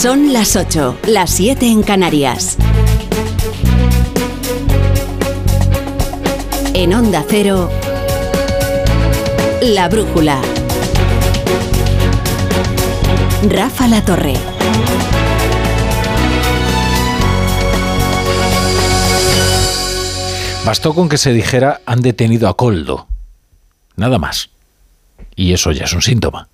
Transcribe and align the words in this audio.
Son 0.00 0.32
las 0.32 0.54
8, 0.54 1.00
las 1.08 1.28
7 1.30 1.66
en 1.66 1.82
Canarias. 1.82 2.56
En 6.72 6.94
Onda 6.94 7.24
Cero, 7.28 7.68
La 9.60 9.88
Brújula. 9.88 10.40
Rafa 13.48 13.88
La 13.88 14.04
Torre. 14.04 14.34
Bastó 20.64 20.94
con 20.94 21.08
que 21.08 21.18
se 21.18 21.32
dijera 21.32 21.80
han 21.86 22.02
detenido 22.02 22.48
a 22.48 22.56
Coldo. 22.56 23.08
Nada 23.96 24.18
más. 24.18 24.50
Y 25.34 25.54
eso 25.54 25.72
ya 25.72 25.86
es 25.86 25.92
un 25.92 26.02
síntoma. 26.02 26.48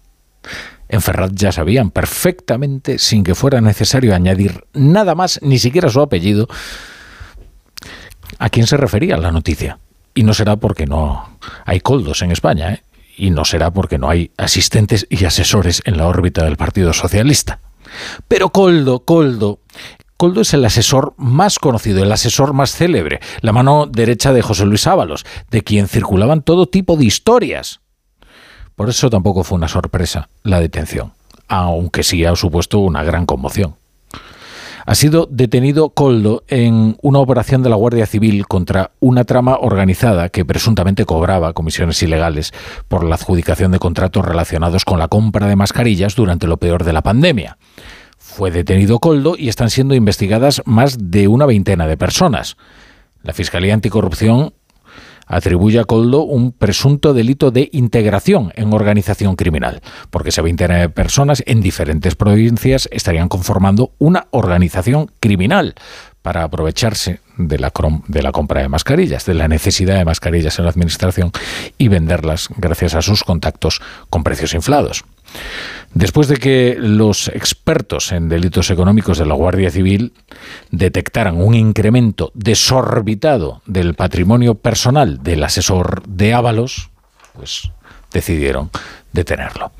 En 0.94 1.02
Ferrat 1.02 1.32
ya 1.34 1.50
sabían 1.50 1.90
perfectamente, 1.90 3.00
sin 3.00 3.24
que 3.24 3.34
fuera 3.34 3.60
necesario 3.60 4.14
añadir 4.14 4.64
nada 4.74 5.16
más, 5.16 5.40
ni 5.42 5.58
siquiera 5.58 5.90
su 5.90 6.00
apellido, 6.00 6.46
a 8.38 8.48
quién 8.48 8.68
se 8.68 8.76
refería 8.76 9.16
la 9.16 9.32
noticia. 9.32 9.80
Y 10.14 10.22
no 10.22 10.34
será 10.34 10.54
porque 10.54 10.86
no 10.86 11.36
hay 11.64 11.80
coldos 11.80 12.22
en 12.22 12.30
España, 12.30 12.74
¿eh? 12.74 12.84
y 13.16 13.30
no 13.30 13.44
será 13.44 13.72
porque 13.72 13.98
no 13.98 14.08
hay 14.08 14.30
asistentes 14.36 15.08
y 15.10 15.24
asesores 15.24 15.82
en 15.84 15.96
la 15.96 16.06
órbita 16.06 16.44
del 16.44 16.56
Partido 16.56 16.92
Socialista. 16.92 17.58
Pero 18.28 18.50
Coldo, 18.50 19.00
Coldo, 19.00 19.58
Coldo 20.16 20.42
es 20.42 20.54
el 20.54 20.64
asesor 20.64 21.14
más 21.16 21.58
conocido, 21.58 22.04
el 22.04 22.12
asesor 22.12 22.52
más 22.52 22.70
célebre, 22.70 23.18
la 23.40 23.50
mano 23.50 23.86
derecha 23.86 24.32
de 24.32 24.42
José 24.42 24.64
Luis 24.64 24.86
Ábalos, 24.86 25.26
de 25.50 25.62
quien 25.62 25.88
circulaban 25.88 26.42
todo 26.42 26.68
tipo 26.68 26.96
de 26.96 27.06
historias. 27.06 27.80
Por 28.76 28.88
eso 28.88 29.10
tampoco 29.10 29.44
fue 29.44 29.56
una 29.56 29.68
sorpresa 29.68 30.28
la 30.42 30.60
detención, 30.60 31.12
aunque 31.48 32.02
sí 32.02 32.24
ha 32.24 32.34
supuesto 32.34 32.78
una 32.78 33.04
gran 33.04 33.26
conmoción. 33.26 33.76
Ha 34.86 34.94
sido 34.94 35.26
detenido 35.30 35.90
Coldo 35.90 36.44
en 36.46 36.98
una 37.00 37.18
operación 37.18 37.62
de 37.62 37.70
la 37.70 37.76
Guardia 37.76 38.04
Civil 38.04 38.46
contra 38.46 38.90
una 39.00 39.24
trama 39.24 39.56
organizada 39.58 40.28
que 40.28 40.44
presuntamente 40.44 41.06
cobraba 41.06 41.54
comisiones 41.54 42.02
ilegales 42.02 42.52
por 42.88 43.02
la 43.02 43.14
adjudicación 43.14 43.72
de 43.72 43.78
contratos 43.78 44.26
relacionados 44.26 44.84
con 44.84 44.98
la 44.98 45.08
compra 45.08 45.46
de 45.46 45.56
mascarillas 45.56 46.14
durante 46.16 46.46
lo 46.46 46.58
peor 46.58 46.84
de 46.84 46.92
la 46.92 47.02
pandemia. 47.02 47.56
Fue 48.18 48.50
detenido 48.50 48.98
Coldo 48.98 49.36
y 49.38 49.48
están 49.48 49.70
siendo 49.70 49.94
investigadas 49.94 50.60
más 50.66 50.98
de 51.00 51.28
una 51.28 51.46
veintena 51.46 51.86
de 51.86 51.96
personas. 51.96 52.56
La 53.22 53.32
Fiscalía 53.32 53.72
Anticorrupción 53.72 54.52
atribuye 55.26 55.78
a 55.78 55.84
Coldo 55.84 56.22
un 56.22 56.52
presunto 56.52 57.14
delito 57.14 57.50
de 57.50 57.68
integración 57.72 58.52
en 58.56 58.72
organización 58.72 59.36
criminal, 59.36 59.80
porque 60.10 60.30
veintena 60.42 60.76
de 60.76 60.88
personas 60.88 61.42
en 61.46 61.60
diferentes 61.60 62.14
provincias 62.14 62.88
estarían 62.92 63.28
conformando 63.28 63.92
una 63.98 64.26
organización 64.30 65.10
criminal 65.20 65.74
para 66.22 66.42
aprovecharse 66.42 67.20
de 67.36 67.58
la, 67.58 67.72
de 68.08 68.22
la 68.22 68.32
compra 68.32 68.62
de 68.62 68.68
mascarillas, 68.68 69.26
de 69.26 69.34
la 69.34 69.48
necesidad 69.48 69.98
de 69.98 70.04
mascarillas 70.04 70.58
en 70.58 70.64
la 70.64 70.70
administración 70.70 71.32
y 71.76 71.88
venderlas 71.88 72.48
gracias 72.56 72.94
a 72.94 73.02
sus 73.02 73.24
contactos 73.24 73.82
con 74.08 74.24
precios 74.24 74.54
inflados. 74.54 75.04
Después 75.94 76.26
de 76.26 76.38
que 76.38 76.76
los 76.78 77.28
expertos 77.28 78.10
en 78.10 78.28
delitos 78.28 78.70
económicos 78.70 79.16
de 79.18 79.26
la 79.26 79.34
Guardia 79.34 79.70
Civil 79.70 80.12
detectaran 80.72 81.40
un 81.40 81.54
incremento 81.54 82.32
desorbitado 82.34 83.62
del 83.66 83.94
patrimonio 83.94 84.56
personal 84.56 85.22
del 85.22 85.44
asesor 85.44 86.02
de 86.08 86.34
Ábalos, 86.34 86.90
pues 87.34 87.70
decidieron 88.12 88.70
detenerlo. 89.12 89.70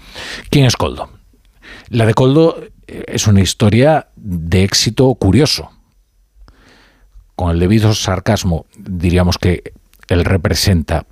¿Quién 0.51 0.67
es 0.67 0.77
Coldo? 0.77 1.11
La 1.89 2.07
de 2.07 2.15
Coldo 2.15 2.63
eh, 2.87 3.05
es 3.09 3.27
una 3.27 3.41
historia 3.41 4.09
de 4.15 4.63
éxito 4.63 5.13
curioso. 5.17 5.71
Con 7.35 7.51
el 7.51 7.59
debido 7.59 7.93
sarcasmo, 7.93 8.67
diríamos 8.77 9.39
que 9.39 9.73
él 10.07 10.25
representa 10.25 11.07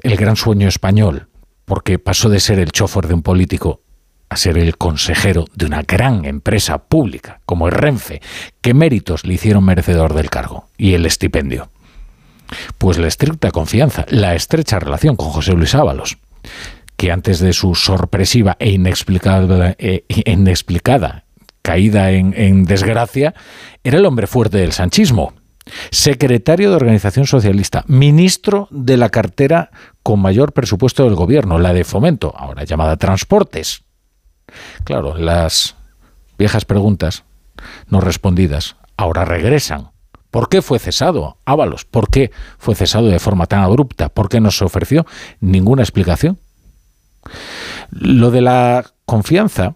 el 0.00 0.16
gran 0.16 0.34
sueño 0.34 0.66
español 0.66 1.28
porque 1.72 1.98
pasó 1.98 2.28
de 2.28 2.38
ser 2.38 2.58
el 2.58 2.70
chofer 2.70 3.06
de 3.06 3.14
un 3.14 3.22
político 3.22 3.80
a 4.28 4.36
ser 4.36 4.58
el 4.58 4.76
consejero 4.76 5.46
de 5.54 5.64
una 5.64 5.80
gran 5.80 6.26
empresa 6.26 6.76
pública 6.76 7.40
como 7.46 7.66
es 7.66 7.72
Renfe. 7.72 8.20
¿Qué 8.60 8.74
méritos 8.74 9.24
le 9.24 9.32
hicieron 9.32 9.64
merecedor 9.64 10.12
del 10.12 10.28
cargo 10.28 10.68
y 10.76 10.92
el 10.92 11.06
estipendio? 11.06 11.70
Pues 12.76 12.98
la 12.98 13.08
estricta 13.08 13.50
confianza, 13.52 14.04
la 14.10 14.34
estrecha 14.34 14.80
relación 14.80 15.16
con 15.16 15.30
José 15.30 15.54
Luis 15.54 15.74
Ábalos, 15.74 16.18
que 16.98 17.10
antes 17.10 17.40
de 17.40 17.54
su 17.54 17.74
sorpresiva 17.74 18.58
e 18.58 18.72
inexplicada, 18.72 19.74
e 19.78 20.04
inexplicada 20.26 21.24
caída 21.62 22.10
en, 22.10 22.34
en 22.36 22.64
desgracia, 22.64 23.32
era 23.82 23.96
el 23.96 24.04
hombre 24.04 24.26
fuerte 24.26 24.58
del 24.58 24.72
sanchismo 24.72 25.32
secretario 25.90 26.70
de 26.70 26.76
Organización 26.76 27.26
Socialista, 27.26 27.84
ministro 27.86 28.68
de 28.70 28.96
la 28.96 29.10
cartera 29.10 29.70
con 30.02 30.20
mayor 30.20 30.52
presupuesto 30.52 31.04
del 31.04 31.14
gobierno, 31.14 31.58
la 31.58 31.72
de 31.72 31.84
Fomento, 31.84 32.34
ahora 32.36 32.64
llamada 32.64 32.96
Transportes. 32.96 33.84
Claro, 34.84 35.16
las 35.16 35.76
viejas 36.38 36.64
preguntas 36.64 37.24
no 37.88 38.00
respondidas 38.00 38.76
ahora 38.96 39.24
regresan. 39.24 39.90
¿Por 40.30 40.48
qué 40.48 40.62
fue 40.62 40.78
cesado 40.78 41.36
Ábalos? 41.44 41.84
¿Por 41.84 42.08
qué 42.08 42.30
fue 42.58 42.74
cesado 42.74 43.08
de 43.08 43.18
forma 43.18 43.46
tan 43.46 43.60
abrupta? 43.60 44.08
¿Por 44.08 44.28
qué 44.28 44.40
no 44.40 44.50
se 44.50 44.64
ofreció 44.64 45.06
ninguna 45.40 45.82
explicación? 45.82 46.38
Lo 47.90 48.30
de 48.30 48.40
la 48.40 48.86
confianza 49.04 49.74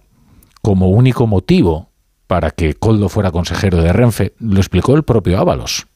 como 0.63 0.89
único 0.89 1.27
motivo 1.27 1.91
para 2.27 2.51
que 2.51 2.75
Coldo 2.75 3.09
fuera 3.09 3.31
consejero 3.31 3.83
de 3.83 3.93
Renfe, 3.93 4.35
lo 4.39 4.59
explicó 4.59 4.97
el 4.97 5.05
propio 5.05 5.39
Ábalos. 5.39 5.87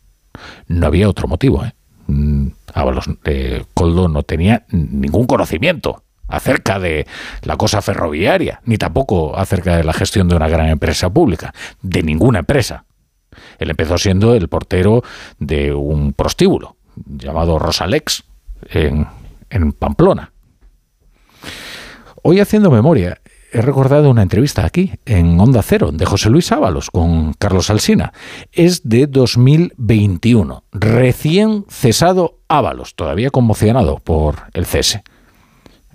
No 0.68 0.86
había 0.86 1.08
otro 1.08 1.28
motivo. 1.28 1.64
¿eh? 1.64 1.74
Mm, 2.06 2.48
Ábalos, 2.74 3.06
eh, 3.24 3.64
Coldo 3.74 4.08
no 4.08 4.22
tenía 4.22 4.64
ningún 4.70 5.26
conocimiento 5.26 6.02
acerca 6.28 6.78
de 6.78 7.06
la 7.42 7.56
cosa 7.56 7.82
ferroviaria, 7.82 8.60
ni 8.64 8.78
tampoco 8.78 9.36
acerca 9.36 9.76
de 9.76 9.84
la 9.84 9.92
gestión 9.92 10.28
de 10.28 10.36
una 10.36 10.48
gran 10.48 10.68
empresa 10.68 11.10
pública, 11.10 11.52
de 11.82 12.02
ninguna 12.02 12.41
empresa. 12.41 12.84
Él 13.58 13.70
empezó 13.70 13.98
siendo 13.98 14.34
el 14.34 14.48
portero 14.48 15.02
de 15.38 15.72
un 15.72 16.12
prostíbulo 16.12 16.76
llamado 17.06 17.58
Rosalex 17.58 18.24
en, 18.68 19.06
en 19.50 19.72
Pamplona. 19.72 20.32
Hoy 22.22 22.38
haciendo 22.38 22.70
memoria, 22.70 23.20
he 23.53 23.61
recordado 23.61 24.11
una 24.11 24.22
entrevista 24.22 24.65
aquí, 24.65 24.93
en 25.05 25.38
Onda 25.41 25.62
Cero, 25.62 25.91
de 25.93 26.06
José 26.06 26.31
Luis 26.31 26.53
Ábalos 26.53 26.91
con 26.91 27.34
Carlos 27.34 27.71
Alsina. 27.71 28.12
Es 28.53 28.88
de 28.88 29.06
2021. 29.06 30.65
Recién 30.72 31.65
cesado 31.69 32.39
Ábalos, 32.49 32.94
todavía 32.94 33.31
conmocionado 33.31 33.99
por 33.99 34.37
el 34.53 34.66
cese. 34.66 35.03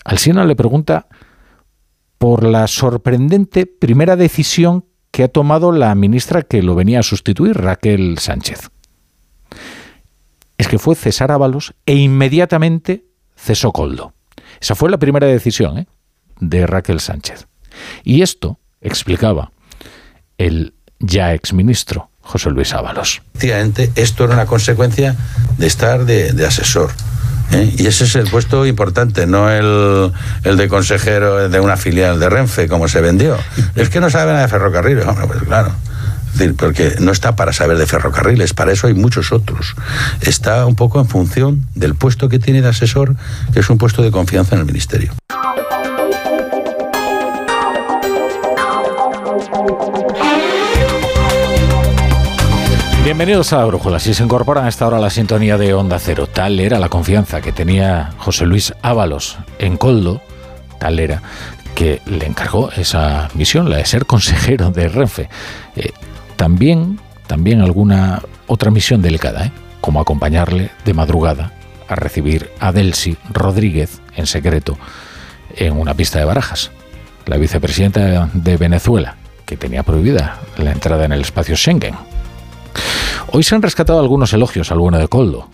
Alsina 0.03 0.45
le 0.45 0.55
pregunta 0.55 1.07
por 2.17 2.43
la 2.43 2.67
sorprendente 2.67 3.65
primera 3.65 4.15
decisión 4.15 4.85
que 5.11 5.23
ha 5.23 5.27
tomado 5.27 5.71
la 5.71 5.95
ministra 5.95 6.41
que 6.41 6.61
lo 6.61 6.75
venía 6.75 6.99
a 6.99 7.03
sustituir, 7.03 7.57
Raquel 7.57 8.17
Sánchez. 8.19 8.69
Es 10.57 10.67
que 10.67 10.79
fue 10.79 10.95
cesar 10.95 11.31
Ábalos 11.31 11.73
e 11.85 11.95
inmediatamente 11.95 13.05
cesó 13.35 13.71
Coldo. 13.71 14.13
Esa 14.59 14.75
fue 14.75 14.89
la 14.89 14.97
primera 14.97 15.27
decisión, 15.27 15.77
¿eh? 15.77 15.87
De 16.39 16.67
Raquel 16.67 16.99
Sánchez. 16.99 17.47
Y 18.03 18.21
esto 18.21 18.59
explicaba 18.81 19.51
el 20.37 20.73
ya 20.99 21.33
exministro 21.33 22.09
José 22.21 22.49
Luis 22.49 22.73
Ábalos. 22.73 23.21
Efectivamente, 23.35 23.91
esto 23.95 24.25
era 24.25 24.33
una 24.33 24.45
consecuencia 24.45 25.15
de 25.57 25.67
estar 25.67 26.05
de, 26.05 26.45
asesor. 26.45 26.91
¿eh? 27.51 27.71
Y 27.77 27.85
ese 27.85 28.05
es 28.05 28.15
el 28.15 28.27
puesto 28.27 28.65
importante, 28.65 29.27
no 29.27 29.49
el, 29.49 30.11
el, 30.43 30.57
de 30.57 30.67
consejero 30.67 31.49
de 31.49 31.59
una 31.59 31.77
filial 31.77 32.19
de 32.19 32.29
Renfe, 32.29 32.67
como 32.67 32.87
se 32.87 33.01
vendió. 33.01 33.37
Es 33.75 33.89
que 33.89 33.99
no 33.99 34.09
sabe 34.09 34.31
nada 34.31 34.43
de 34.43 34.47
ferrocarriles. 34.47 35.05
Hombre, 35.05 35.27
pues 35.27 35.43
claro. 35.43 35.71
Decir, 36.33 36.55
porque 36.55 36.95
no 36.99 37.13
está 37.13 37.37
para 37.37 37.53
saber 37.53 37.77
de 37.77 37.85
ferrocarriles, 37.85 38.53
para 38.53 38.73
eso 38.73 38.87
hay 38.87 38.93
muchos 38.93 39.31
otros. 39.31 39.75
Está 40.19 40.65
un 40.65 40.75
poco 40.75 40.99
en 40.99 41.07
función 41.07 41.65
del 41.75 41.95
puesto 41.95 42.27
que 42.27 42.39
tiene 42.39 42.61
de 42.61 42.67
asesor, 42.67 43.15
que 43.53 43.61
es 43.61 43.69
un 43.69 43.77
puesto 43.77 44.01
de 44.01 44.11
confianza 44.11 44.55
en 44.55 44.61
el 44.61 44.67
ministerio. 44.67 45.13
Bienvenidos 53.05 53.53
a 53.53 53.57
la 53.57 53.65
Brújula. 53.65 53.99
Si 53.99 54.15
se 54.15 54.23
incorporan 54.23 54.65
a 54.65 54.67
esta 54.67 54.89
la 54.89 55.11
sintonía 55.11 55.59
de 55.59 55.75
Onda 55.75 55.99
Cero, 55.99 56.25
tal 56.25 56.59
era 56.59 56.79
la 56.79 56.89
confianza 56.89 57.39
que 57.39 57.51
tenía 57.51 58.09
José 58.17 58.47
Luis 58.47 58.73
Ábalos 58.81 59.37
en 59.59 59.77
Coldo, 59.77 60.23
tal 60.79 60.97
era 60.97 61.21
que 61.75 62.01
le 62.07 62.25
encargó 62.25 62.71
esa 62.71 63.29
misión, 63.35 63.69
la 63.69 63.77
de 63.77 63.85
ser 63.85 64.07
consejero 64.07 64.71
de 64.71 64.89
Renfe. 64.89 65.29
Eh, 65.75 65.91
también, 66.35 66.99
también 67.27 67.61
alguna 67.61 68.23
otra 68.47 68.71
misión 68.71 69.03
delicada, 69.03 69.45
¿eh? 69.45 69.51
como 69.81 70.01
acompañarle 70.01 70.71
de 70.83 70.93
madrugada 70.95 71.51
a 71.87 71.93
recibir 71.93 72.49
a 72.59 72.71
Delcy 72.71 73.17
Rodríguez 73.31 74.01
en 74.15 74.25
secreto 74.25 74.79
en 75.55 75.77
una 75.79 75.93
pista 75.93 76.17
de 76.17 76.25
barajas, 76.25 76.71
la 77.27 77.37
vicepresidenta 77.37 78.31
de 78.33 78.57
Venezuela, 78.57 79.17
que 79.45 79.57
tenía 79.57 79.83
prohibida 79.83 80.39
la 80.57 80.71
entrada 80.71 81.05
en 81.05 81.11
el 81.11 81.21
espacio 81.21 81.55
Schengen. 81.55 82.14
Hoy 83.31 83.43
se 83.43 83.55
han 83.55 83.61
rescatado 83.61 83.99
algunos 83.99 84.33
elogios 84.33 84.71
al 84.71 84.79
bueno 84.79 84.97
de 84.97 85.07
Coldo, 85.07 85.49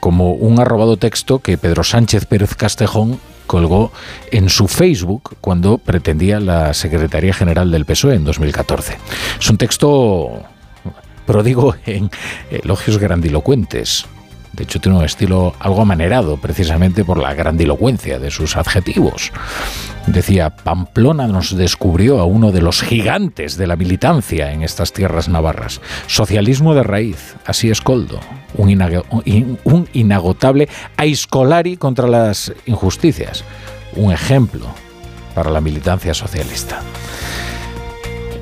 como 0.00 0.32
un 0.32 0.60
arrobado 0.60 0.96
texto 0.96 1.38
que 1.38 1.56
Pedro 1.56 1.84
Sánchez 1.84 2.26
Pérez 2.26 2.54
Castejón 2.54 3.20
colgó 3.46 3.92
en 4.30 4.48
su 4.48 4.68
Facebook 4.68 5.36
cuando 5.40 5.78
pretendía 5.78 6.40
la 6.40 6.74
Secretaría 6.74 7.32
General 7.32 7.70
del 7.70 7.84
PSOE 7.84 8.16
en 8.16 8.24
2014. 8.24 8.98
Es 9.40 9.50
un 9.50 9.56
texto 9.56 10.42
prodigo 11.26 11.74
en 11.86 12.10
elogios 12.50 12.98
grandilocuentes, 12.98 14.06
de 14.52 14.64
hecho, 14.64 14.80
tiene 14.80 14.98
un 14.98 15.04
estilo 15.04 15.54
algo 15.58 15.82
amanerado, 15.82 16.36
precisamente 16.36 17.04
por 17.04 17.18
la 17.18 17.34
grandilocuencia 17.34 18.18
de 18.18 18.30
sus 18.30 18.56
adjetivos. 18.56 19.32
Decía, 20.06 20.50
Pamplona 20.50 21.28
nos 21.28 21.56
descubrió 21.56 22.18
a 22.20 22.24
uno 22.24 22.50
de 22.50 22.60
los 22.60 22.82
gigantes 22.82 23.56
de 23.56 23.66
la 23.66 23.76
militancia 23.76 24.52
en 24.52 24.62
estas 24.62 24.92
tierras 24.92 25.28
navarras. 25.28 25.80
Socialismo 26.08 26.74
de 26.74 26.82
raíz, 26.82 27.36
así 27.46 27.70
es 27.70 27.80
Coldo. 27.80 28.18
Un, 28.56 29.56
un 29.64 29.88
inagotable 29.92 30.68
aiscolari 30.96 31.76
contra 31.76 32.08
las 32.08 32.52
injusticias. 32.66 33.44
Un 33.94 34.12
ejemplo 34.12 34.66
para 35.34 35.50
la 35.50 35.60
militancia 35.60 36.12
socialista. 36.12 36.80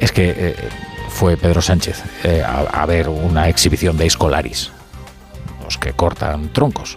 Es 0.01 0.13
que 0.13 0.35
eh, 0.37 0.55
fue 1.11 1.37
Pedro 1.37 1.61
Sánchez 1.61 2.03
eh, 2.25 2.43
a, 2.45 2.87
ver 2.87 3.09
una 3.09 3.49
exhibición 3.49 3.97
de 3.97 4.07
que 5.79 5.93
cortan 5.93 6.49
troncos. 6.53 6.97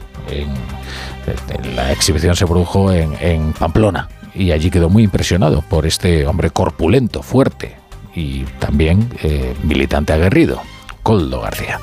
la 1.76 1.92
exhibición 1.92 2.36
se 2.36 2.46
produjo 2.46 2.92
en, 2.92 3.54
Pamplona 3.54 4.10
y 4.34 4.52
allí 4.52 4.70
quedó 4.70 4.90
muy 4.90 5.04
impresionado 5.04 5.62
por 5.62 5.86
este 5.86 6.26
hombre 6.26 6.50
corpulento, 6.52 7.22
fuerte 7.22 7.78
y 8.16 8.44
también 8.60 9.10
eh, 9.24 9.56
militante 9.64 10.14
aguerrido. 10.14 10.62
Coldo 11.04 11.42
García. 11.42 11.80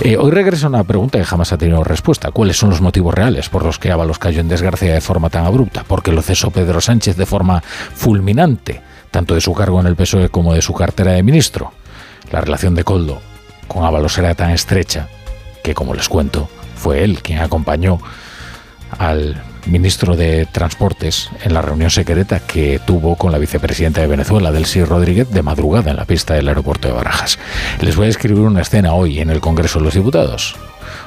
Eh, 0.00 0.16
hoy 0.16 0.30
regresa 0.30 0.66
una 0.66 0.82
pregunta 0.84 1.18
que 1.18 1.24
jamás 1.24 1.52
ha 1.52 1.58
tenido 1.58 1.84
respuesta. 1.84 2.30
¿Cuáles 2.30 2.56
son 2.56 2.70
los 2.70 2.80
motivos 2.80 3.14
reales 3.14 3.50
por 3.50 3.64
los 3.64 3.78
que 3.78 3.92
Ábalos 3.92 4.18
cayó 4.18 4.40
en 4.40 4.48
desgracia 4.48 4.94
de 4.94 5.00
forma 5.00 5.28
tan 5.28 5.44
abrupta? 5.44 5.84
¿Porque 5.86 6.10
lo 6.10 6.22
cesó 6.22 6.50
Pedro 6.50 6.80
Sánchez 6.80 7.16
de 7.16 7.26
forma 7.26 7.62
fulminante, 7.62 8.80
tanto 9.10 9.34
de 9.34 9.42
su 9.42 9.52
cargo 9.52 9.78
en 9.80 9.86
el 9.86 9.96
PSOE 9.96 10.30
como 10.30 10.54
de 10.54 10.62
su 10.62 10.72
cartera 10.72 11.12
de 11.12 11.22
ministro? 11.22 11.72
La 12.30 12.40
relación 12.40 12.74
de 12.74 12.84
Coldo 12.84 13.20
con 13.68 13.84
Ábalos 13.84 14.16
era 14.18 14.34
tan 14.34 14.50
estrecha 14.50 15.08
que 15.62 15.74
como 15.74 15.94
les 15.94 16.08
cuento, 16.08 16.48
fue 16.76 17.04
él 17.04 17.22
quien 17.22 17.38
acompañó 17.38 17.98
al 18.98 19.42
ministro 19.66 20.16
de 20.16 20.46
Transportes 20.46 21.30
en 21.42 21.54
la 21.54 21.62
reunión 21.62 21.90
secreta 21.90 22.40
que 22.40 22.80
tuvo 22.84 23.16
con 23.16 23.32
la 23.32 23.38
vicepresidenta 23.38 24.00
de 24.00 24.06
Venezuela, 24.06 24.50
Delcy 24.50 24.84
Rodríguez, 24.84 25.30
de 25.30 25.42
madrugada 25.42 25.90
en 25.90 25.96
la 25.96 26.04
pista 26.04 26.34
del 26.34 26.48
aeropuerto 26.48 26.88
de 26.88 26.94
Barajas. 26.94 27.38
Les 27.80 27.96
voy 27.96 28.06
a 28.06 28.10
escribir 28.10 28.42
una 28.42 28.62
escena 28.62 28.92
hoy 28.92 29.20
en 29.20 29.30
el 29.30 29.40
Congreso 29.40 29.78
de 29.78 29.84
los 29.84 29.94
Diputados. 29.94 30.56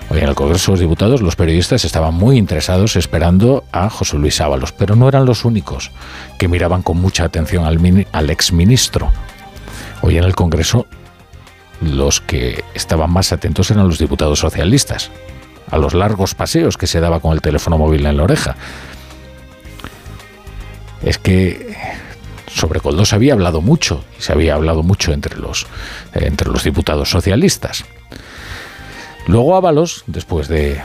Hoy 0.09 0.19
en 0.19 0.29
el 0.29 0.35
Congreso 0.35 0.71
de 0.71 0.73
los 0.73 0.79
Diputados 0.79 1.21
los 1.21 1.35
periodistas 1.35 1.83
estaban 1.83 2.13
muy 2.13 2.37
interesados 2.37 2.95
esperando 2.95 3.65
a 3.71 3.89
José 3.89 4.17
Luis 4.17 4.39
Ábalos, 4.39 4.71
pero 4.71 4.95
no 4.95 5.09
eran 5.09 5.25
los 5.25 5.45
únicos 5.45 5.91
que 6.37 6.47
miraban 6.47 6.81
con 6.81 6.97
mucha 6.97 7.25
atención 7.25 7.65
al, 7.65 8.07
al 8.11 8.29
exministro. 8.29 9.11
Hoy 10.01 10.17
en 10.17 10.23
el 10.23 10.35
Congreso 10.35 10.87
los 11.81 12.21
que 12.21 12.63
estaban 12.73 13.11
más 13.11 13.31
atentos 13.31 13.71
eran 13.71 13.87
los 13.87 13.99
diputados 13.99 14.39
socialistas, 14.39 15.11
a 15.69 15.77
los 15.77 15.93
largos 15.93 16.35
paseos 16.35 16.77
que 16.77 16.87
se 16.87 16.99
daba 16.99 17.19
con 17.19 17.33
el 17.33 17.41
teléfono 17.41 17.77
móvil 17.77 18.05
en 18.05 18.17
la 18.17 18.23
oreja. 18.23 18.55
Es 21.03 21.17
que 21.17 21.75
sobre 22.47 22.79
Coldo 22.79 23.05
se 23.05 23.15
había 23.15 23.33
hablado 23.33 23.61
mucho, 23.61 24.03
y 24.17 24.21
se 24.21 24.31
había 24.31 24.55
hablado 24.55 24.81
mucho 24.81 25.11
entre 25.11 25.37
los, 25.37 25.67
entre 26.13 26.49
los 26.49 26.63
diputados 26.63 27.09
socialistas. 27.09 27.85
Luego 29.27 29.55
Ábalos, 29.55 30.03
después 30.07 30.47
de 30.47 30.81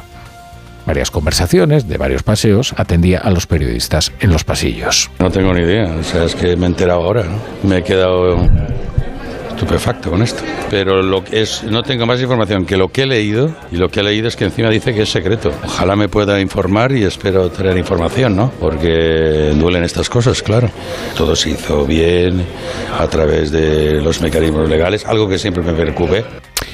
varias 0.87 1.11
conversaciones, 1.11 1.87
de 1.89 1.99
varios 1.99 2.23
paseos, 2.23 2.75
atendía 2.77 3.19
a 3.19 3.31
los 3.31 3.47
periodistas 3.47 4.13
en 4.21 4.31
los 4.31 4.45
pasillos. 4.45 5.11
No 5.19 5.31
tengo 5.31 5.53
ni 5.53 5.63
idea, 5.63 5.95
o 5.95 6.03
sea, 6.03 6.25
es 6.25 6.35
que 6.35 6.57
me 6.57 6.67
he 6.67 6.69
enterado 6.69 7.03
ahora, 7.03 7.25
Me 7.63 7.79
he 7.79 7.83
quedado 7.85 8.49
estupefacto 9.61 10.11
con 10.11 10.23
esto. 10.23 10.43
Pero 10.71 11.03
lo 11.03 11.23
que 11.23 11.43
es, 11.43 11.65
no 11.65 11.83
tengo 11.83 12.07
más 12.07 12.21
información 12.21 12.65
que 12.65 12.79
lo 12.79 12.89
que 12.89 13.03
he 13.03 13.07
leído, 13.07 13.55
y 13.71 13.77
lo 13.77 13.91
que 13.91 14.01
he 14.01 14.03
leído 14.03 14.29
es 14.29 14.37
que 14.37 14.45
encima 14.45 14.71
dice 14.71 14.95
que 14.95 15.03
es 15.03 15.11
secreto. 15.11 15.53
Ojalá 15.65 15.97
me 15.97 16.09
pueda 16.09 16.41
informar 16.41 16.93
y 16.93 17.05
espero 17.05 17.51
tener 17.51 17.77
información, 17.77 18.37
¿no? 18.37 18.51
Porque 18.59 19.53
duelen 19.55 19.85
estas 19.85 20.09
cosas, 20.09 20.43
claro. 20.43 20.71
Todo 21.15 21.37
se 21.37 21.51
hizo 21.51 21.85
bien 21.85 22.43
a 22.99 23.07
través 23.09 23.51
de 23.51 24.01
los 24.01 24.23
mecanismos 24.23 24.69
legales, 24.69 25.05
algo 25.05 25.29
que 25.29 25.39
siempre 25.39 25.63
me 25.63 25.75
preocupe. 25.75 26.25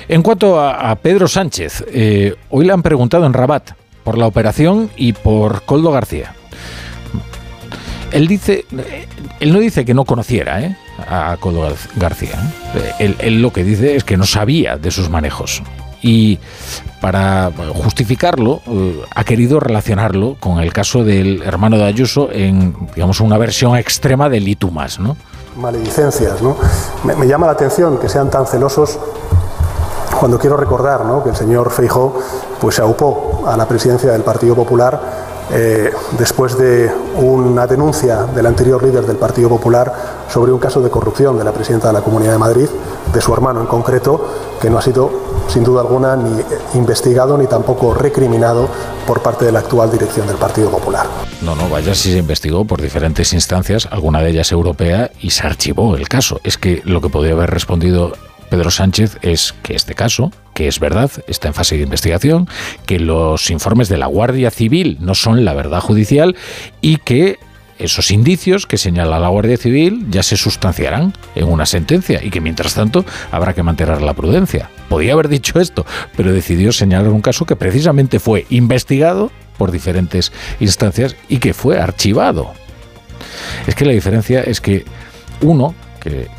En 0.09 0.23
cuanto 0.23 0.61
a, 0.61 0.95
Pedro 0.97 1.27
Sánchez, 1.27 1.85
eh, 1.93 2.35
hoy 2.51 2.67
le 2.67 2.73
han 2.73 2.83
preguntado 2.83 3.27
en 3.27 3.33
Rabat 3.33 3.73
por 4.05 4.17
la 4.17 4.29
operación 4.29 4.91
y 4.97 5.13
por 5.13 5.63
Coldo 5.63 5.91
García. 5.91 6.36
Él 8.13 8.27
dice, 8.29 8.65
él 9.41 9.53
no 9.53 9.59
dice 9.59 9.85
que 9.85 9.95
no 9.95 10.05
conociera, 10.05 10.61
¿eh? 10.63 10.77
a 11.09 11.37
Coldo 11.39 11.69
García. 11.97 12.37
¿eh? 12.99 13.15
Él, 13.19 13.43
lo 13.43 13.53
que 13.53 13.65
dice 13.65 13.97
es 13.97 14.05
que 14.05 14.17
no 14.17 14.25
sabía 14.25 14.77
de 14.77 14.91
sus 14.91 15.11
manejos. 15.11 15.63
Y 16.03 16.39
para 17.01 17.51
justificarlo, 17.75 18.61
eh, 18.67 19.03
ha 19.15 19.25
querido 19.25 19.61
relacionarlo 19.61 20.37
con 20.39 20.61
el 20.61 20.73
caso 20.73 21.05
del 21.05 21.43
hermano 21.43 21.79
de 21.79 21.85
Ayuso 21.85 22.29
en, 22.31 22.75
digamos, 22.95 23.21
una 23.21 23.39
versión 23.39 23.77
extrema 23.77 24.29
del 24.29 24.47
Itumas, 24.47 25.01
¿no? 25.01 25.17
Maledicencias, 25.57 26.43
¿no? 26.43 26.57
Me, 27.05 27.27
llama 27.27 27.47
la 27.47 27.53
atención 27.53 27.99
que 27.99 28.09
sean 28.09 28.31
tan 28.31 28.47
celosos 28.47 28.99
cuando 30.21 30.39
quiero 30.39 30.57
recordar 30.57 31.03
que 31.23 31.31
el 31.31 31.37
señor 31.37 31.71
Feijó 31.71 32.21
pues, 32.61 32.77
se 32.77 32.83
aupó 32.83 33.45
a 33.47 33.57
la 33.57 33.67
presidencia 33.67 34.13
del 34.13 34.23
Partido 34.23 34.55
Popular 34.55 35.16
eh, 35.53 35.93
después 36.19 36.59
de 36.59 36.91
una 37.17 37.67
denuncia 37.67 38.25
del 38.25 38.47
anterior 38.47 38.83
líder 38.83 39.07
del 39.07 39.17
Partido 39.17 39.49
Popular 39.49 39.93
sobre 40.29 40.53
un 40.53 40.59
caso 40.59 40.81
de 40.81 40.91
corrupción 40.91 41.39
de 41.39 41.45
la 41.45 41.53
presidenta 41.53 41.89
de 41.89 41.95
la 41.95 42.01
Comunidad 42.01 42.33
de 42.33 42.39
Madrid, 42.39 42.69
de 43.13 43.21
su 43.21 43.33
hermano 43.33 43.61
en 43.61 43.67
concreto, 43.67 44.29
que 44.61 44.69
no 44.71 44.79
ha 44.79 44.83
sido 44.83 45.11
sin 45.49 45.63
duda 45.63 45.83
alguna 45.83 46.17
ni 46.17 46.43
investigado 46.75 47.39
ni 47.39 47.47
tampoco 47.47 47.95
recriminado 47.95 48.69
por 49.07 49.23
parte 49.23 49.45
de 49.45 49.53
la 49.53 49.61
actual 49.61 49.91
dirección 49.91 50.27
del 50.27 50.37
Partido 50.37 50.71
Popular. 50.71 51.07
No, 51.43 51.55
no, 51.55 51.69
vaya 51.69 51.95
si 51.95 52.13
se 52.13 52.19
investigó 52.19 52.65
por 52.65 52.81
diferentes 52.81 53.33
instancias, 53.33 53.89
alguna 53.91 54.21
de 54.21 54.31
ellas 54.31 54.51
europea, 54.51 55.11
y 55.21 55.31
se 55.31 55.47
archivó 55.47 55.97
el 55.97 56.09
caso. 56.09 56.41
Es 56.43 56.59
que 56.59 56.83
lo 56.85 57.01
que 57.01 57.09
podría 57.09 57.35
haber 57.35 57.51
respondido 57.51 58.13
Pedro 58.51 58.71
Sánchez 58.71 59.19
es 59.23 59.55
que 59.63 59.75
este 59.75 59.95
caso, 59.95 60.33
que 60.57 60.69
es 60.69 60.81
verdad, 60.81 61.11
está 61.27 61.49
en 61.49 61.55
fase 61.55 61.77
de 61.77 61.83
investigación, 61.83 62.49
que 62.87 62.99
los 62.99 63.51
informes 63.51 63.91
de 63.91 63.99
la 63.99 64.07
Guardia 64.07 64.51
Civil 64.51 64.97
no 65.01 65.15
son 65.15 65.45
la 65.45 65.53
verdad 65.53 65.81
judicial 65.81 66.35
y 66.81 66.97
que 66.97 67.39
esos 67.79 68.11
indicios 68.11 68.67
que 68.67 68.79
señala 68.79 69.21
la 69.21 69.29
Guardia 69.29 69.59
Civil 69.59 70.07
ya 70.09 70.23
se 70.23 70.39
sustanciarán 70.39 71.13
en 71.35 71.45
una 71.45 71.67
sentencia 71.67 72.25
y 72.25 72.31
que 72.31 72.41
mientras 72.41 72.73
tanto 72.73 73.05
habrá 73.31 73.53
que 73.53 73.63
mantener 73.63 74.01
la 74.01 74.15
prudencia. 74.15 74.71
Podía 74.89 75.13
haber 75.13 75.29
dicho 75.29 75.61
esto, 75.61 75.85
pero 76.17 76.33
decidió 76.33 76.73
señalar 76.73 77.11
un 77.11 77.21
caso 77.21 77.45
que 77.45 77.55
precisamente 77.55 78.19
fue 78.19 78.47
investigado 78.49 79.31
por 79.59 79.73
diferentes 79.73 80.33
instancias 80.59 81.17
y 81.29 81.37
que 81.37 81.53
fue 81.53 81.79
archivado. 81.79 82.55
Es 83.67 83.75
que 83.75 83.85
la 83.85 83.93
diferencia 83.93 84.41
es 84.41 84.63
que 84.63 84.87
uno 85.43 85.75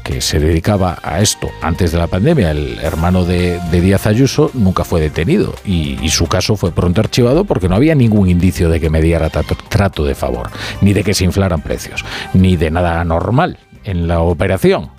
que, 0.03 0.21
se 0.21 0.39
dedicaba 0.39 0.97
a 1.03 1.21
esto 1.21 1.49
antes 1.61 1.91
de 1.91 1.97
la 1.97 2.07
pandemia, 2.07 2.51
el 2.51 2.79
hermano 2.79 3.25
de, 3.25 3.59
Díaz 3.71 4.07
Ayuso, 4.07 4.49
nunca 4.53 4.83
fue 4.83 4.99
detenido 4.99 5.53
y, 5.65 5.97
su 6.09 6.27
caso 6.27 6.55
fue 6.55 6.71
pronto 6.71 7.01
archivado 7.01 7.45
porque 7.45 7.69
no 7.69 7.75
había 7.75 7.93
ningún 7.93 8.29
indicio 8.29 8.69
de 8.69 8.79
que 8.79 8.89
mediara 8.89 9.29
trato, 9.29 10.05
de 10.05 10.15
favor, 10.15 10.49
ni 10.81 10.93
de 10.93 11.03
que 11.03 11.13
se 11.13 11.25
inflaran 11.25 11.61
precios, 11.61 12.03
ni 12.33 12.55
de 12.55 12.71
nada 12.71 12.99
anormal 12.99 13.59
en 13.83 14.07
la 14.07 14.21
operación. 14.21 14.89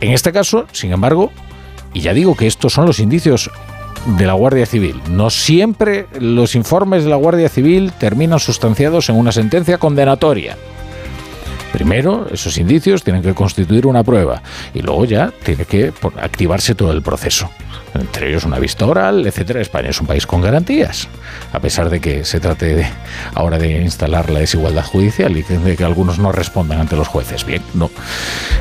En 0.00 0.12
este 0.12 0.32
caso, 0.32 0.66
sin 0.72 0.92
embargo, 0.92 1.32
y 1.92 2.00
ya 2.00 2.14
digo 2.14 2.36
que 2.36 2.46
estos 2.46 2.72
son 2.72 2.86
los 2.86 3.00
indicios 3.00 3.50
de 4.18 4.26
la 4.26 4.34
Guardia 4.34 4.66
Civil. 4.66 5.00
No 5.10 5.30
siempre 5.30 6.06
los 6.20 6.54
informes 6.54 7.04
de 7.04 7.10
la 7.10 7.16
Guardia 7.16 7.48
Civil 7.48 7.92
terminan 7.98 8.38
sustanciados 8.38 9.08
en 9.08 9.16
una 9.16 9.32
sentencia 9.32 9.78
condenatoria. 9.78 10.56
Primero, 11.78 12.26
esos 12.32 12.58
indicios 12.58 13.04
tienen 13.04 13.22
que 13.22 13.34
constituir 13.34 13.86
una 13.86 14.02
prueba 14.02 14.42
y 14.74 14.82
luego 14.82 15.04
ya 15.04 15.32
tiene 15.44 15.64
que 15.64 15.92
activarse 16.20 16.74
todo 16.74 16.90
el 16.90 17.02
proceso. 17.02 17.48
Entre 17.94 18.30
ellos 18.30 18.44
una 18.44 18.58
vista 18.58 18.84
oral, 18.84 19.24
etcétera. 19.24 19.60
España 19.60 19.90
es 19.90 20.00
un 20.00 20.08
país 20.08 20.26
con 20.26 20.40
garantías, 20.40 21.06
a 21.52 21.60
pesar 21.60 21.88
de 21.88 22.00
que 22.00 22.24
se 22.24 22.40
trate 22.40 22.84
ahora 23.32 23.58
de 23.58 23.80
instalar 23.80 24.28
la 24.28 24.40
desigualdad 24.40 24.84
judicial 24.84 25.36
y 25.36 25.42
de 25.42 25.76
que 25.76 25.84
algunos 25.84 26.18
no 26.18 26.32
respondan 26.32 26.80
ante 26.80 26.96
los 26.96 27.06
jueces. 27.06 27.46
Bien, 27.46 27.62
no, 27.74 27.92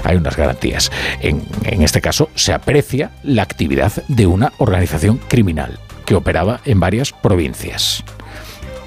hay 0.03 0.15
unas 0.15 0.37
garantías. 0.37 0.91
En 1.19 1.81
este 1.81 2.01
caso, 2.01 2.29
se 2.35 2.53
aprecia 2.53 3.09
la 3.23 3.41
actividad 3.41 3.93
de 4.07 4.27
una 4.27 4.53
organización 4.59 5.17
criminal 5.27 5.79
que 6.05 6.13
operaba 6.13 6.61
en 6.65 6.79
varias 6.79 7.13
provincias 7.13 8.03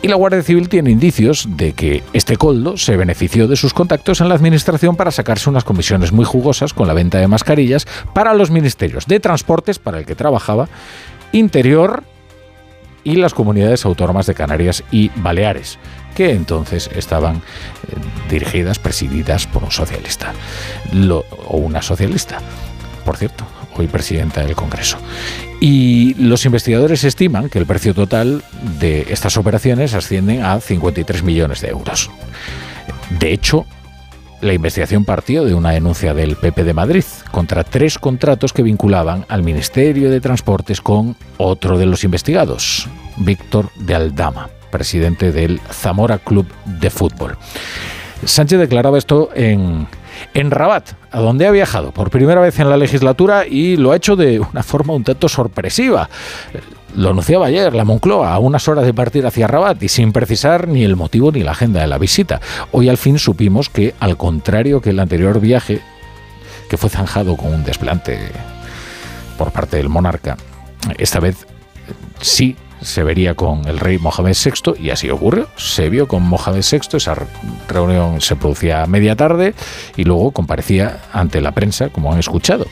Y 0.03 0.09
la 0.09 0.17
Guardia 0.17 0.43
Civil 0.43 0.71
tiene 0.71 0.91
indicios 0.91 1.47
de 1.57 1.75
que 1.75 2.03
este 2.15 2.39
coldo 2.39 2.79
se 2.79 2.97
benefició 2.97 3.47
de 3.47 3.57
sus 3.57 3.75
contactos 3.75 4.23
en 4.23 4.31
la 4.31 4.35
administración 4.35 4.97
para 4.97 5.11
sacarse 5.11 5.51
unas 5.51 5.65
comisiones 5.65 6.11
muy 6.11 6.25
jugosas 6.25 6.73
con 6.73 6.89
la 6.89 6.95
venta 6.95 7.19
de 7.19 7.29
mascarillas 7.29 7.87
para 8.15 8.33
los 8.33 8.51
ministerios 8.51 9.07
de 9.07 9.21
transportes 9.21 9.79
para 9.79 9.99
el 9.99 10.07
que 10.07 10.15
trabajaba, 10.15 10.69
interior 11.33 12.03
y 13.05 13.17
las 13.17 13.35
comunidades 13.35 13.85
autónomas 13.85 14.27
de 14.27 14.35
Canarias 14.35 14.85
y 14.91 15.11
Baleares, 15.17 15.79
que 16.15 16.33
entonces 16.33 16.89
estaban 16.95 17.37
eh, 17.37 17.41
dirigidas, 18.31 18.79
presididas 18.79 19.47
por 19.47 19.65
un 19.65 19.71
socialista. 19.71 20.33
O 21.47 21.59
una 21.59 21.83
socialista, 21.83 22.39
por 23.05 23.19
cierto, 23.19 23.45
hoy 23.81 23.89
presidenta 23.89 24.43
del 24.43 24.55
Congreso. 24.55 24.99
Y 25.61 26.15
los 26.15 26.47
investigadores 26.47 27.05
estiman 27.05 27.49
que 27.49 27.59
el 27.59 27.67
precio 27.67 27.95
total 27.95 28.43
de 28.79 29.07
estas 29.11 29.37
operaciones 29.37 29.95
asciende 29.95 30.41
a 30.41 30.61
53 30.61 31.23
millones 31.23 31.61
de 31.61 31.69
euros. 31.69 32.11
De 33.19 33.33
hecho, 33.33 33.67
la 34.41 34.55
investigación 34.55 35.05
partió 35.05 35.45
de 35.45 35.55
una 35.55 35.71
denuncia 35.71 36.15
del 36.15 36.37
PP 36.37 36.65
de 36.65 36.73
Madrid 36.73 37.05
contra 37.31 37.65
tres 37.65 37.99
contratos 37.99 38.53
que 38.53 38.63
vinculaban 38.63 39.27
al 39.29 39.43
Ministerio 39.43 40.11
de 40.11 40.21
Transportes 40.21 40.81
con 40.81 41.17
otro 41.37 41.77
de 41.77 41.87
los 41.87 42.05
investigados, 42.05 42.89
Víctor 43.19 43.71
de 43.77 43.95
Aldama, 43.95 44.49
presidente 44.71 45.33
del 45.33 45.61
Zamora 45.71 46.19
Club 46.19 46.47
de 46.65 46.89
Fútbol. 46.89 47.37
Sánchez 48.25 48.59
declaraba 48.59 48.97
esto 48.97 49.31
en, 49.35 49.87
en 50.35 50.51
Rabat, 50.51 50.93
a 51.11 51.21
donde 51.21 51.47
ha 51.47 51.51
viajado 51.51 51.93
por 51.93 52.11
primera 52.11 52.41
vez 52.41 52.59
en 52.59 52.71
la 52.71 52.77
legislatura 52.77 53.47
y 53.47 53.77
lo 53.77 53.93
ha 53.93 53.97
hecho 53.97 54.17
de 54.17 54.41
una 54.41 54.63
forma 54.63 54.95
un 54.95 55.05
tanto 55.05 55.29
sorpresiva. 55.29 56.09
Lo 56.97 57.11
anunciaba 57.11 57.47
ayer 57.47 57.73
la 57.73 57.85
Moncloa 57.85 58.35
a 58.35 58.39
unas 58.39 58.67
horas 58.67 58.85
de 58.85 58.93
partir 58.93 59.25
hacia 59.25 59.47
Rabat 59.47 59.81
y 59.83 59.89
sin 59.89 60.13
precisar 60.13 60.67
ni 60.67 60.83
el 60.83 60.97
motivo 60.97 61.31
ni 61.31 61.43
la 61.43 61.53
agenda 61.53 61.81
de 61.81 61.87
la 61.87 61.99
visita. 61.99 62.41
Hoy 62.73 62.89
al 62.89 62.97
fin 62.97 63.19
supimos 63.19 63.69
que, 63.69 63.95
al 64.01 64.17
contrario 64.17 64.81
que 64.81 64.91
el 64.91 64.99
anterior 64.99 65.41
viaje, 65.41 65.81
que 66.69 66.77
fue 66.77 66.91
zanjado 66.91 67.37
con 67.37 67.55
un 67.55 67.65
desplante 67.65 68.19
por 69.39 69.53
parte 69.53 69.77
del 69.77 69.89
monarca, 69.89 70.37
esta 70.99 71.21
vez 71.21 71.47
sí 72.21 72.57
se 72.83 73.03
vería 73.03 73.35
con 73.35 73.67
el 73.69 73.79
rey 73.79 73.99
Mohamed 73.99 74.37
VI 74.37 74.75
y 74.79 74.91
así 74.91 75.11
ocurrió. 75.11 75.49
Se 75.57 75.89
vio 75.89 76.09
con 76.09 76.23
Mohamed 76.23 76.65
VI, 76.71 76.97
esa 76.97 77.17
reunión 77.69 78.21
se 78.21 78.37
producía 78.37 78.83
a 78.83 78.87
media 78.87 79.17
tarde 79.17 79.55
y 79.97 80.05
luego 80.05 80.31
comparecía 80.33 81.01
ante 81.13 81.41
la 81.41 81.53
prensa, 81.53 81.89
como 81.89 82.13
han 82.13 82.19
escuchado 82.19 82.67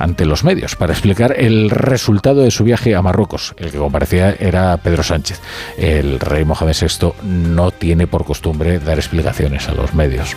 ante 0.00 0.24
los 0.24 0.44
medios 0.44 0.76
para 0.76 0.92
explicar 0.92 1.34
el 1.38 1.70
resultado 1.70 2.40
de 2.40 2.50
su 2.50 2.64
viaje 2.64 2.94
a 2.96 3.02
Marruecos. 3.02 3.54
El 3.58 3.70
que 3.70 3.78
comparecía 3.78 4.34
era 4.40 4.76
Pedro 4.78 5.02
Sánchez. 5.02 5.40
El 5.76 6.18
rey 6.18 6.44
Mohamed 6.44 6.74
VI 6.80 7.12
no 7.22 7.70
tiene 7.70 8.06
por 8.06 8.24
costumbre 8.24 8.80
dar 8.80 8.98
explicaciones 8.98 9.68
a 9.68 9.74
los 9.74 9.94
medios. 9.94 10.36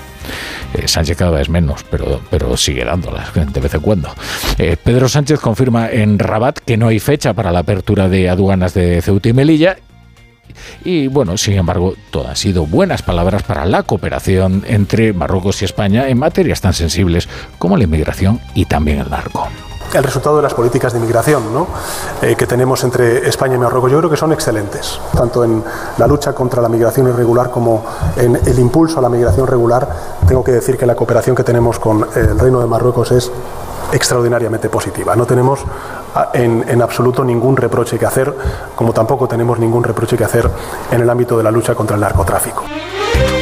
Eh, 0.73 0.87
Sánchez 0.87 1.17
cada 1.17 1.31
vez 1.31 1.49
menos, 1.49 1.83
pero, 1.89 2.21
pero 2.29 2.55
sigue 2.57 2.83
dándolas 2.83 3.33
de 3.33 3.59
vez 3.61 3.73
en 3.73 3.81
cuando. 3.81 4.13
Eh, 4.57 4.75
Pedro 4.81 5.07
Sánchez 5.07 5.39
confirma 5.39 5.89
en 5.89 6.19
Rabat 6.19 6.59
que 6.59 6.77
no 6.77 6.89
hay 6.89 6.99
fecha 6.99 7.33
para 7.33 7.51
la 7.51 7.59
apertura 7.59 8.09
de 8.09 8.29
aduanas 8.29 8.73
de 8.73 9.01
Ceuta 9.01 9.29
y 9.29 9.33
Melilla 9.33 9.77
y 10.83 11.07
bueno, 11.07 11.37
sin 11.37 11.53
embargo, 11.53 11.95
todo 12.11 12.27
han 12.27 12.35
sido 12.35 12.65
buenas 12.65 13.01
palabras 13.01 13.43
para 13.43 13.65
la 13.65 13.83
cooperación 13.83 14.63
entre 14.67 15.13
Marruecos 15.13 15.61
y 15.61 15.65
España 15.65 16.07
en 16.07 16.17
materias 16.17 16.61
tan 16.61 16.73
sensibles 16.73 17.27
como 17.57 17.77
la 17.77 17.83
inmigración 17.83 18.39
y 18.53 18.65
también 18.65 18.99
el 18.99 19.09
narco 19.09 19.47
el 19.93 20.03
resultado 20.03 20.37
de 20.37 20.43
las 20.43 20.53
políticas 20.53 20.93
de 20.93 20.99
inmigración 20.99 21.43
eh, 22.21 22.35
que 22.35 22.47
tenemos 22.47 22.83
entre 22.83 23.27
España 23.27 23.55
y 23.55 23.57
Marruecos. 23.59 23.91
Yo 23.91 23.99
creo 23.99 24.09
que 24.09 24.17
son 24.17 24.31
excelentes, 24.33 24.99
tanto 25.15 25.43
en 25.43 25.63
la 25.97 26.07
lucha 26.07 26.33
contra 26.33 26.61
la 26.61 26.69
migración 26.69 27.07
irregular 27.07 27.51
como 27.51 27.85
en 28.15 28.35
el 28.35 28.59
impulso 28.59 28.99
a 28.99 29.01
la 29.01 29.09
migración 29.09 29.45
regular. 29.45 29.87
Tengo 30.27 30.43
que 30.43 30.51
decir 30.51 30.77
que 30.77 30.85
la 30.85 30.95
cooperación 30.95 31.35
que 31.35 31.43
tenemos 31.43 31.79
con 31.79 32.07
el 32.15 32.39
Reino 32.39 32.59
de 32.59 32.67
Marruecos 32.67 33.11
es 33.11 33.31
extraordinariamente 33.93 34.69
positiva. 34.69 35.15
No 35.15 35.25
tenemos 35.25 35.63
en, 36.33 36.65
en, 36.67 36.81
absoluto 36.81 37.23
ningún 37.23 37.55
reproche 37.55 37.97
que 37.99 38.05
hacer, 38.05 38.33
como 38.75 38.91
tampoco 38.91 39.27
tenemos 39.27 39.59
ningún 39.59 39.83
reproche 39.83 40.17
que 40.17 40.23
hacer 40.23 40.49
en 40.91 41.01
el 41.01 41.09
ámbito 41.09 41.37
de 41.37 41.43
la 41.43 41.51
lucha 41.51 41.75
contra 41.75 41.95
el 41.95 42.01
narcotráfico. 42.01 42.65